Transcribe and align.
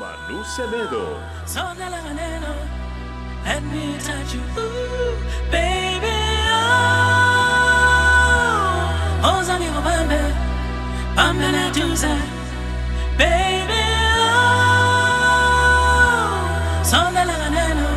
Manu 0.00 0.42
de 1.76 1.86
la 1.90 1.98
Galvaneno, 2.00 2.54
let 3.44 3.62
me 3.62 3.98
touch 3.98 4.32
you, 4.32 4.40
Ooh, 4.56 5.14
baby. 5.50 6.16
Oh, 6.48 6.88
oh 9.28 9.42
Zani 9.44 9.68
Obambe, 9.78 10.22
la 11.16 11.70
Tusa, 11.76 12.14
baby. 13.18 13.84
Oh, 14.32 14.88
son 16.82 17.12
de 17.12 17.22
la 17.28 17.34
Galvaneno, 17.36 17.90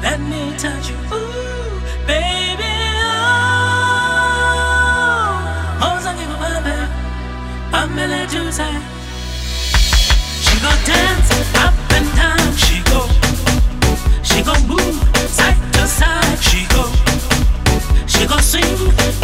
let 0.00 0.20
me 0.20 0.42
touch 0.56 0.88
you, 0.88 0.98
Ooh, 1.12 1.80
baby. 2.06 2.74
Oh, 3.12 3.36
oh 5.84 5.96
Zani 6.02 6.24
Obambe, 6.34 6.76
Bambana 7.70 8.20
Tusa. 8.26 8.89
She 14.40 14.42
gon' 14.42 14.66
move 14.66 14.94
side 15.28 15.72
to 15.74 15.86
side. 15.86 16.38
She 16.40 16.66
go, 16.68 16.90
she 18.06 18.26
gon' 18.26 18.42
sing. 18.42 19.19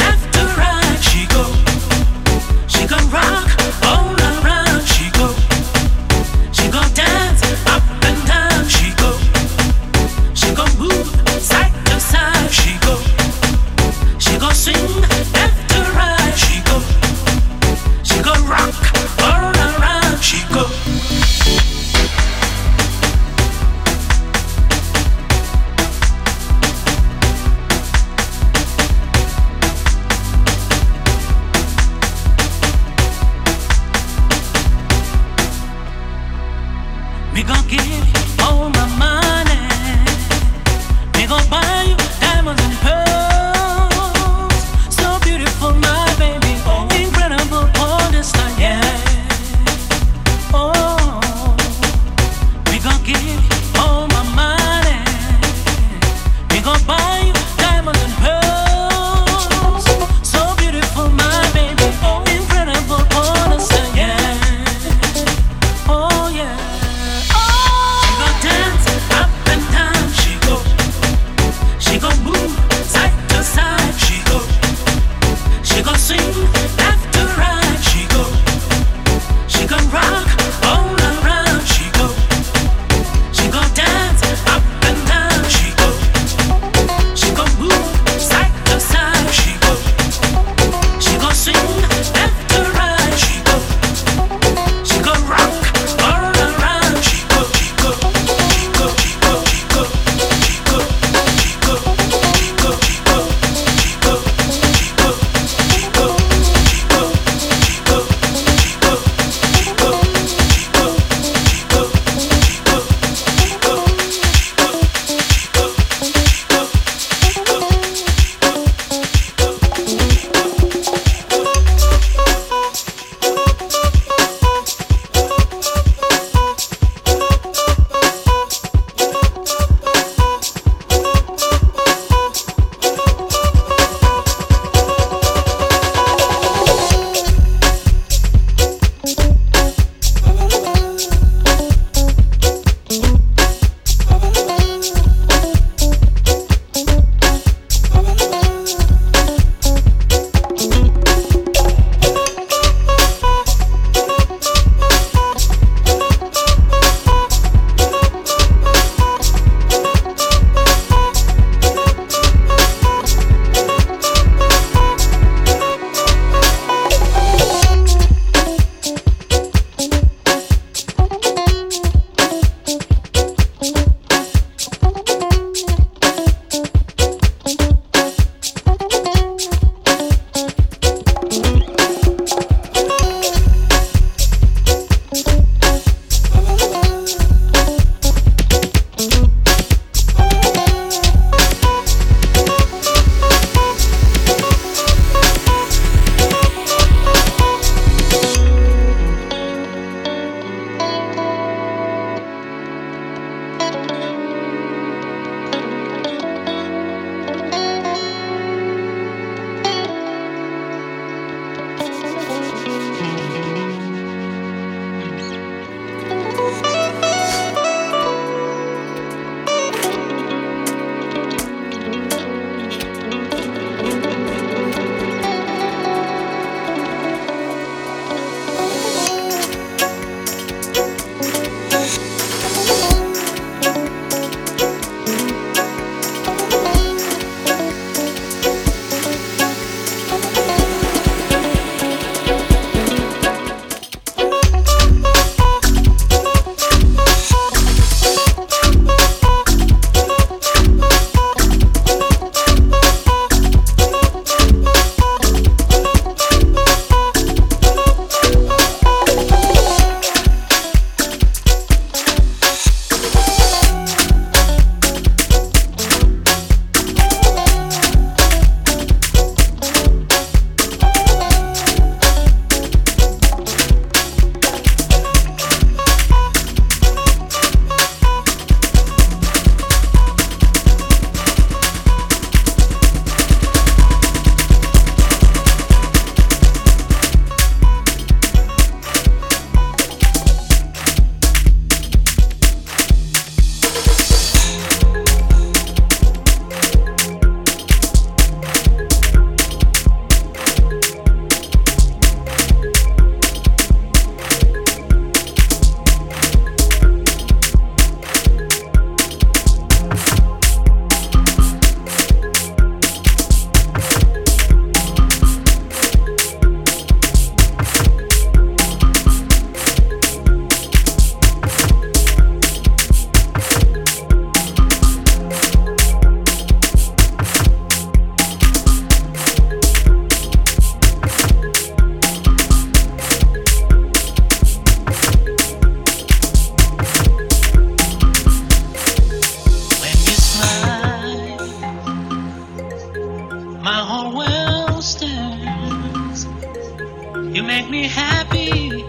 You 347.37 347.43
make 347.43 347.69
me 347.69 347.87
happy, 347.87 348.83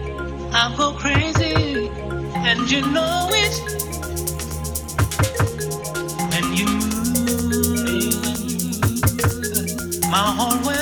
I'll 0.52 0.74
go 0.74 0.94
crazy, 0.94 1.90
and 2.34 2.70
you 2.70 2.80
know 2.80 3.28
it. 3.30 3.54
And 6.32 6.58
you, 6.58 6.64
my 10.10 10.32
whole 10.34 10.64
world. 10.64 10.77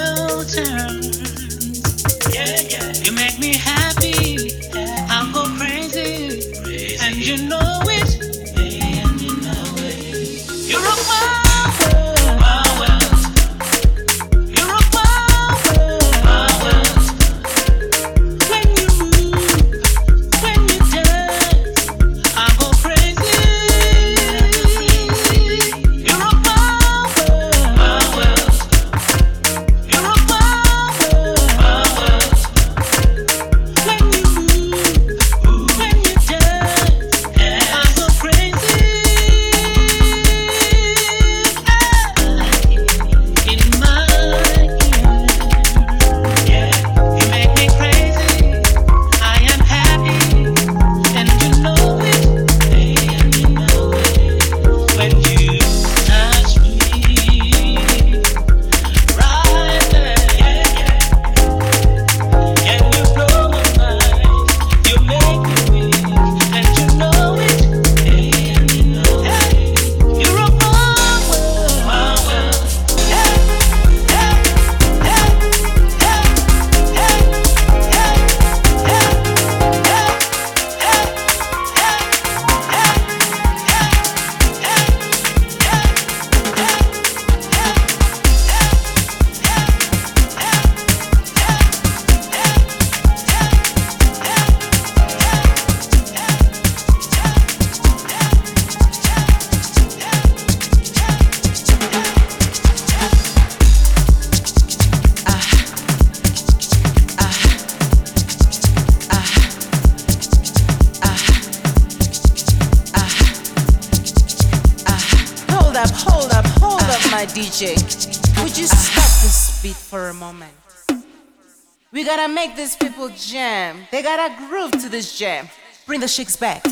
This 122.54 122.76
jam. 123.16 123.86
They 123.90 124.02
got 124.02 124.20
a 124.30 124.46
groove 124.46 124.72
to 124.82 124.88
this 124.88 125.18
jam. 125.18 125.48
Bring 125.86 126.00
the 126.00 126.08
shakes 126.08 126.36
back. 126.36 126.64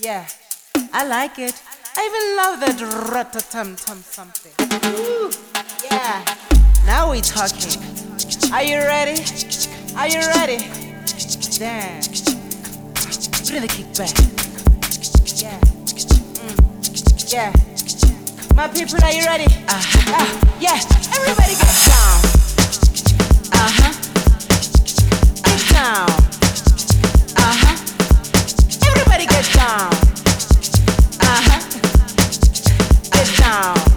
Yeah, 0.00 0.26
I 0.92 1.06
like 1.06 1.38
it. 1.38 1.60
I 1.96 2.00
even 2.08 2.36
love 2.36 2.60
that 2.60 2.76
ratatum 3.12 3.84
tum 3.84 3.98
something. 4.02 4.52
Ooh, 4.94 5.30
yeah, 5.84 6.24
now 6.86 7.10
we 7.10 7.20
talking. 7.20 7.82
Are 8.52 8.62
you 8.62 8.78
ready? 8.78 9.20
Are 9.96 10.08
you 10.08 10.20
ready? 10.38 10.58
Damn. 11.58 12.00
Bring 13.48 13.62
the 13.62 13.68
kick 13.68 13.92
back. 13.94 14.14
Yeah. 15.42 15.60
Mm. 16.40 17.32
Yeah. 17.32 17.52
My 18.54 18.68
people, 18.68 19.02
are 19.02 19.12
you 19.12 19.24
ready? 19.26 19.46
Uh, 19.68 19.82
uh, 20.08 20.26
yeah, 20.60 20.78
everybody 21.12 21.54
get 21.54 21.74
down. 21.88 22.34
Uh 25.86 26.06
huh. 27.36 27.76
Everybody 28.88 29.26
get 29.26 29.44
down. 29.52 29.92
Uh 31.20 31.42
huh. 31.44 31.60
Get 33.10 33.36
down. 33.36 33.93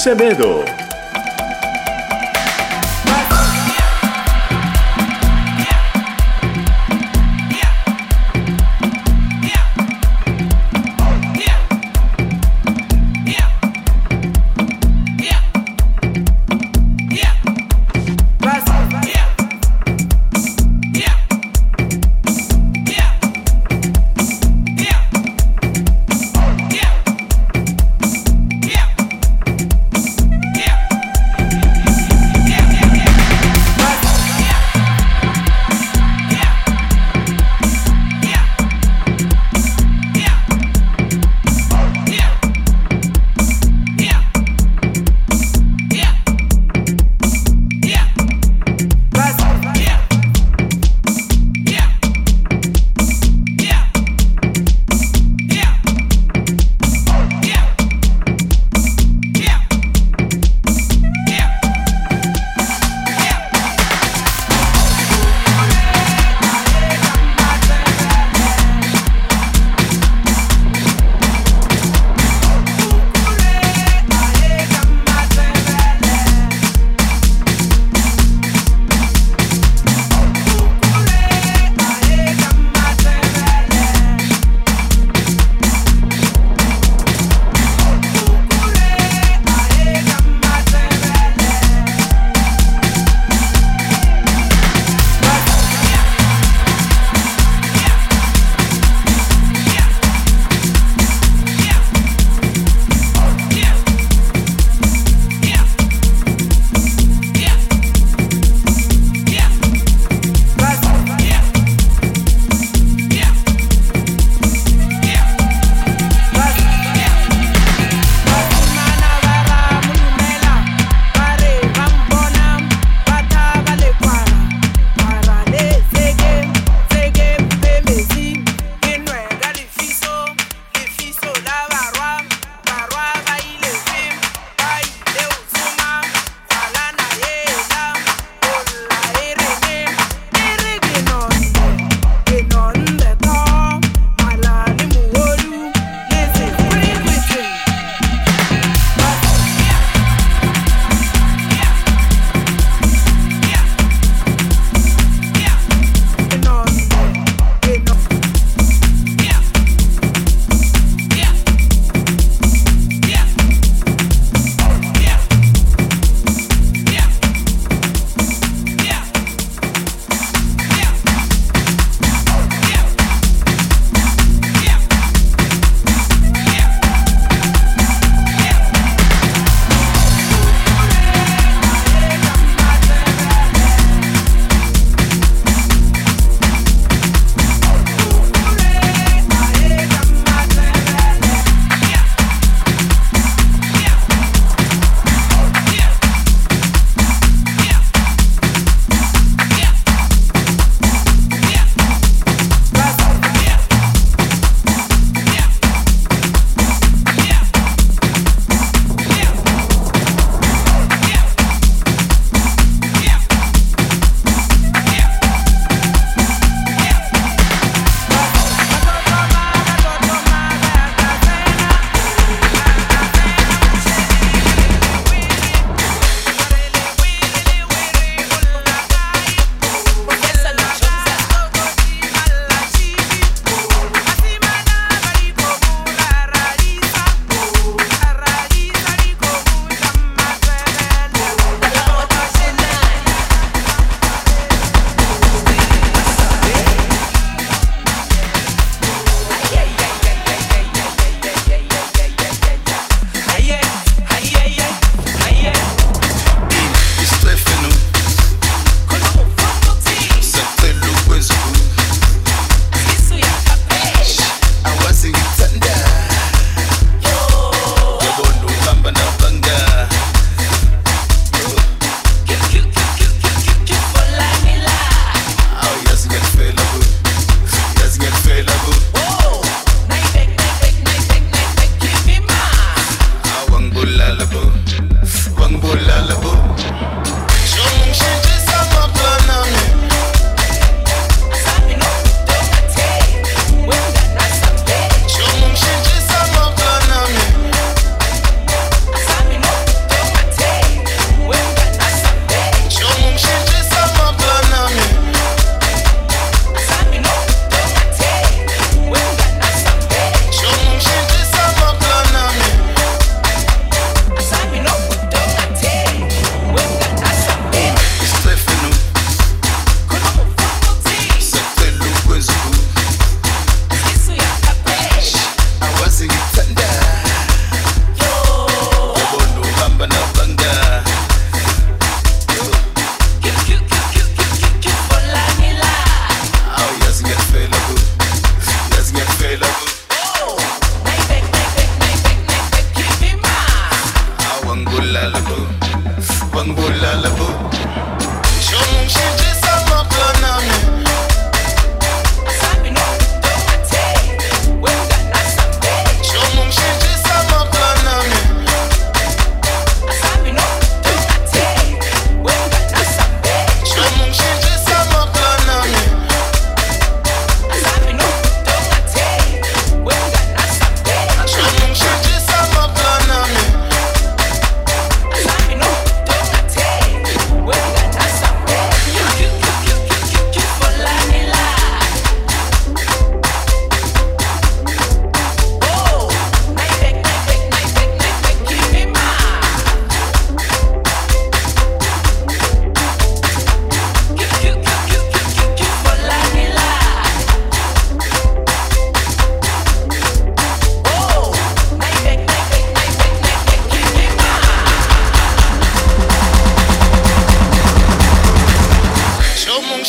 Semedo. 0.00 0.79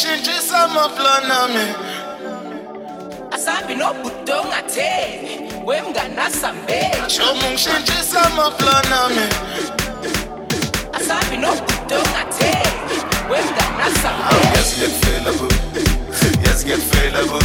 Ngishintshisa 0.02 0.60
amaplani 0.64 1.32
ami 1.44 1.66
asabi 3.32 3.76
nobhudo 3.76 4.34
ongatheni 4.42 5.34
wemnganasambeni 5.66 7.10
shomu 7.10 7.50
ngishintshisa 7.50 8.22
amaplani 8.22 8.94
ami 9.06 9.26
asabi 10.94 11.38
nobhudo 11.38 11.96
ongatheni 11.96 12.98
wemnganasambeni 13.32 14.56
yazi 14.56 14.76
ngiyakufela 14.76 15.32
bo 15.40 15.48
yazi 16.46 16.66
ngiyakufela 16.66 17.24
bo 17.30 17.40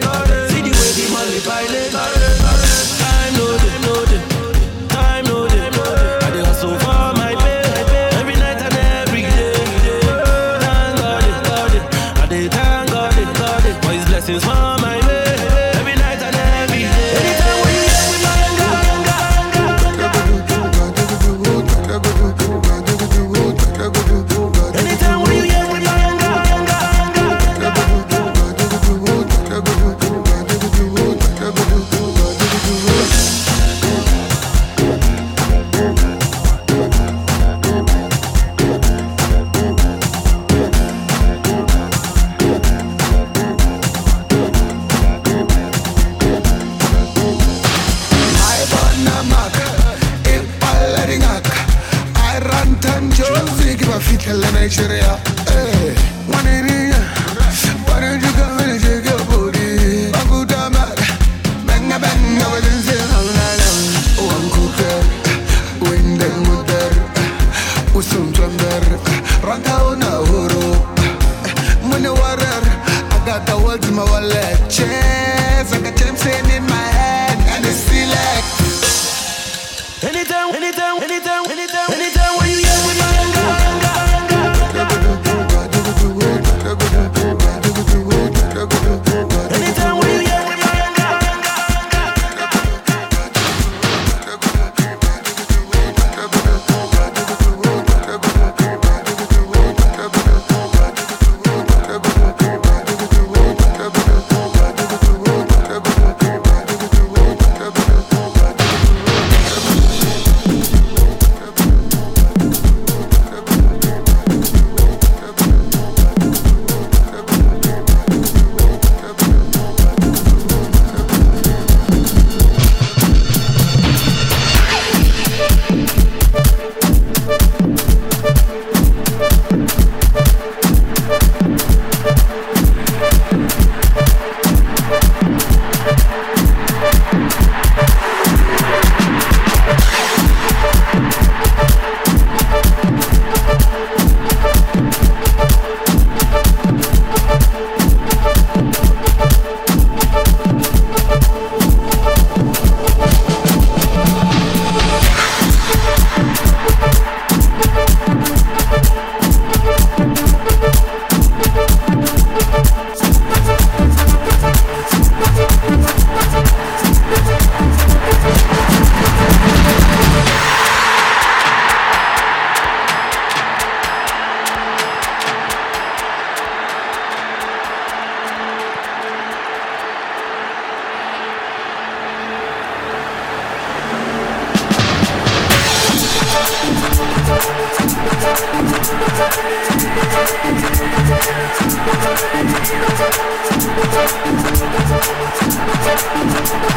Lord. 0.00 0.25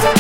Thank 0.02 0.18
you. 0.18 0.19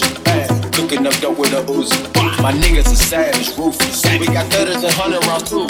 Uzi. 0.00 0.28
Hey, 0.28 0.46
cooking 0.72 1.06
up 1.06 1.14
dope 1.20 1.38
with 1.38 1.52
a 1.52 1.62
Uzi. 1.62 2.42
My 2.42 2.52
niggas 2.52 2.86
are 2.86 2.96
savage, 2.96 3.50
roofies. 3.56 4.18
We 4.18 4.26
got 4.26 4.46
thudders 4.52 4.82
and 4.82 4.92
hundred 4.92 5.24
rounds 5.26 5.48
too. 5.48 5.66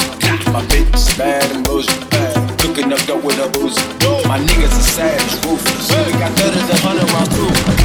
My 0.52 0.62
bitch 0.66 0.94
is 0.94 1.16
bad 1.16 1.50
and 1.52 1.64
bougie. 1.64 1.90
Hey, 2.10 2.34
cooking 2.58 2.92
up 2.92 3.00
dope 3.06 3.24
with 3.24 3.38
a 3.38 3.48
Uzi. 3.58 4.28
My 4.28 4.38
niggas 4.38 4.72
are 4.72 4.90
savage, 4.96 5.34
roofies. 5.44 6.06
We 6.06 6.12
got 6.18 6.32
thudders 6.38 6.68
and 6.70 6.78
hundred 6.80 7.10
rounds 7.12 7.28
too. 7.36 7.79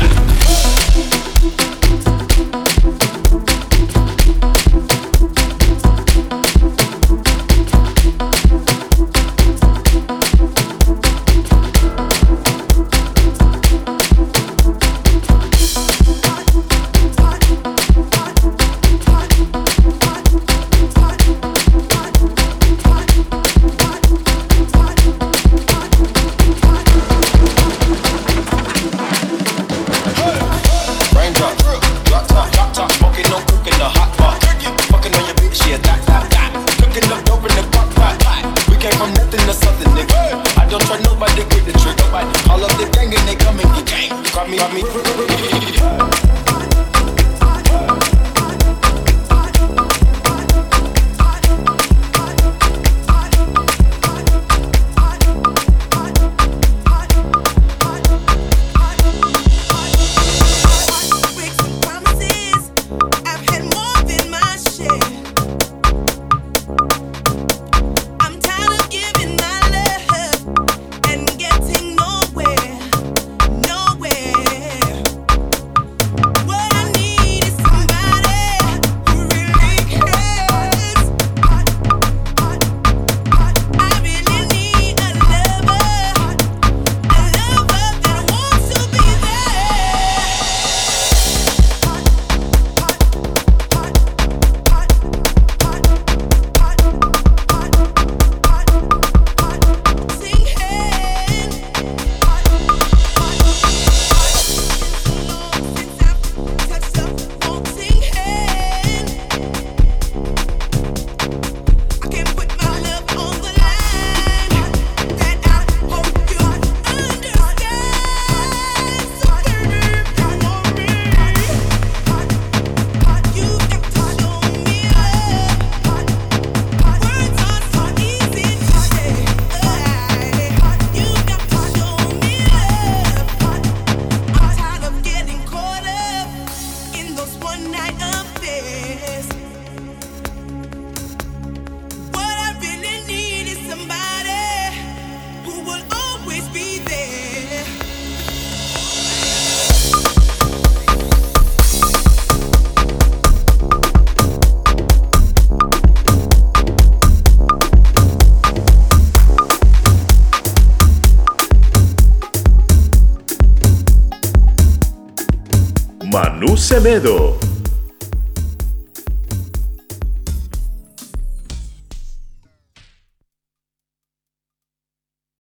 Acevedo. 166.76 167.35